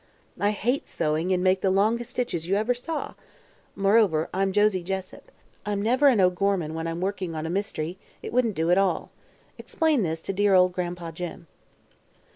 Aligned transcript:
(I 0.39 0.49
hate 0.49 0.87
sewing 0.87 1.31
and 1.31 1.43
make 1.43 1.61
the 1.61 1.69
longest 1.69 2.09
stitches 2.09 2.47
you 2.47 2.55
ever 2.55 2.73
saw!) 2.73 3.13
Moreover, 3.75 4.29
I'm 4.33 4.51
Josie 4.51 4.81
Jessup. 4.81 5.31
I'm 5.63 5.79
never 5.79 6.07
an 6.07 6.19
O'Gorman 6.19 6.73
while 6.73 6.87
I'm 6.87 7.01
working 7.01 7.35
on 7.35 7.45
a 7.45 7.51
mystery; 7.51 7.99
it 8.23 8.33
wouldn't 8.33 8.55
do 8.55 8.71
at 8.71 8.79
all. 8.79 9.11
Explain 9.59 10.01
this 10.01 10.23
to 10.23 10.33
dear 10.33 10.55
old 10.55 10.73
Gran'pa 10.73 11.11
Jim. 11.13 11.45